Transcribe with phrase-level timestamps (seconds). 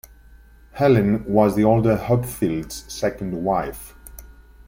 [0.71, 3.93] Helen was the older Hopfield's second wife.